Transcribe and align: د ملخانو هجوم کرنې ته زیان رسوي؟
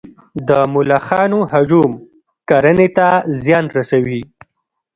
د 0.47 0.49
ملخانو 0.73 1.39
هجوم 1.53 1.91
کرنې 2.49 2.87
ته 2.97 3.07
زیان 3.43 3.65
رسوي؟ 3.77 4.21